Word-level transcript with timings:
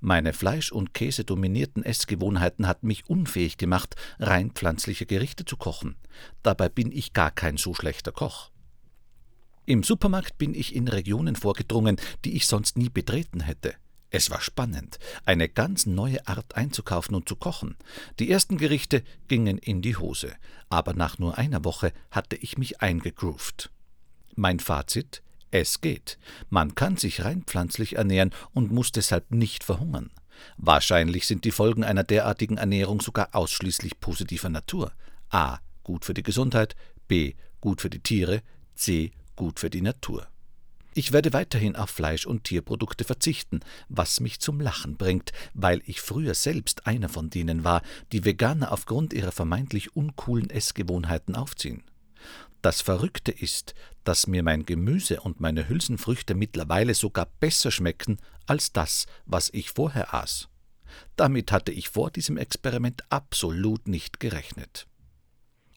Meine 0.00 0.32
Fleisch- 0.32 0.72
und 0.72 0.94
Käse 0.94 1.24
dominierten 1.24 1.84
Essgewohnheiten 1.84 2.66
hatten 2.66 2.86
mich 2.86 3.08
unfähig 3.08 3.58
gemacht, 3.58 3.94
rein 4.18 4.50
pflanzliche 4.52 5.06
Gerichte 5.06 5.44
zu 5.44 5.56
kochen. 5.56 5.96
Dabei 6.42 6.68
bin 6.68 6.92
ich 6.92 7.12
gar 7.12 7.30
kein 7.30 7.56
so 7.56 7.74
schlechter 7.74 8.12
Koch. 8.12 8.50
Im 9.66 9.82
Supermarkt 9.82 10.38
bin 10.38 10.54
ich 10.54 10.74
in 10.74 10.88
Regionen 10.88 11.36
vorgedrungen, 11.36 11.96
die 12.24 12.36
ich 12.36 12.46
sonst 12.46 12.78
nie 12.78 12.88
betreten 12.88 13.40
hätte. 13.40 13.74
Es 14.10 14.30
war 14.30 14.40
spannend, 14.40 14.98
eine 15.26 15.48
ganz 15.48 15.84
neue 15.84 16.26
Art 16.26 16.56
einzukaufen 16.56 17.14
und 17.14 17.28
zu 17.28 17.36
kochen. 17.36 17.76
Die 18.18 18.30
ersten 18.30 18.56
Gerichte 18.56 19.02
gingen 19.28 19.58
in 19.58 19.82
die 19.82 19.96
Hose, 19.96 20.34
aber 20.70 20.94
nach 20.94 21.18
nur 21.18 21.36
einer 21.36 21.64
Woche 21.64 21.92
hatte 22.10 22.36
ich 22.36 22.56
mich 22.56 22.80
eingegroovt. 22.80 23.70
Mein 24.34 24.60
Fazit 24.60 25.22
es 25.50 25.80
geht. 25.80 26.18
Man 26.50 26.74
kann 26.74 26.96
sich 26.96 27.24
rein 27.24 27.42
pflanzlich 27.42 27.96
ernähren 27.96 28.34
und 28.52 28.70
muss 28.70 28.92
deshalb 28.92 29.30
nicht 29.30 29.64
verhungern. 29.64 30.10
Wahrscheinlich 30.56 31.26
sind 31.26 31.44
die 31.44 31.50
Folgen 31.50 31.84
einer 31.84 32.04
derartigen 32.04 32.58
Ernährung 32.58 33.00
sogar 33.00 33.34
ausschließlich 33.34 34.00
positiver 34.00 34.48
Natur. 34.48 34.92
A. 35.30 35.58
Gut 35.82 36.04
für 36.04 36.14
die 36.14 36.22
Gesundheit, 36.22 36.76
B. 37.08 37.34
Gut 37.60 37.80
für 37.80 37.90
die 37.90 38.00
Tiere, 38.00 38.42
C. 38.74 39.12
Gut 39.36 39.58
für 39.58 39.70
die 39.70 39.82
Natur. 39.82 40.28
Ich 40.98 41.12
werde 41.12 41.32
weiterhin 41.32 41.76
auf 41.76 41.90
Fleisch- 41.90 42.26
und 42.26 42.42
Tierprodukte 42.42 43.04
verzichten, 43.04 43.60
was 43.88 44.18
mich 44.18 44.40
zum 44.40 44.60
Lachen 44.60 44.96
bringt, 44.96 45.30
weil 45.54 45.80
ich 45.86 46.00
früher 46.00 46.34
selbst 46.34 46.88
einer 46.88 47.08
von 47.08 47.30
denen 47.30 47.62
war, 47.62 47.82
die 48.10 48.24
Veganer 48.24 48.72
aufgrund 48.72 49.12
ihrer 49.12 49.30
vermeintlich 49.30 49.94
uncoolen 49.94 50.50
Essgewohnheiten 50.50 51.36
aufziehen. 51.36 51.84
Das 52.62 52.80
Verrückte 52.80 53.30
ist, 53.30 53.76
dass 54.02 54.26
mir 54.26 54.42
mein 54.42 54.66
Gemüse 54.66 55.20
und 55.20 55.38
meine 55.38 55.68
Hülsenfrüchte 55.68 56.34
mittlerweile 56.34 56.94
sogar 56.94 57.28
besser 57.38 57.70
schmecken 57.70 58.18
als 58.46 58.72
das, 58.72 59.06
was 59.24 59.50
ich 59.50 59.70
vorher 59.70 60.14
aß. 60.14 60.48
Damit 61.14 61.52
hatte 61.52 61.70
ich 61.70 61.90
vor 61.90 62.10
diesem 62.10 62.36
Experiment 62.36 63.04
absolut 63.08 63.86
nicht 63.86 64.18
gerechnet. 64.18 64.88